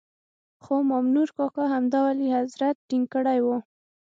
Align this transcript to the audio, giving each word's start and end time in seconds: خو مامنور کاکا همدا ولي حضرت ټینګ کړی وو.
خو 0.63 0.75
مامنور 0.89 1.29
کاکا 1.37 1.65
همدا 1.73 1.99
ولي 2.05 2.27
حضرت 2.37 2.75
ټینګ 2.87 3.05
کړی 3.13 3.39
وو. 3.45 3.57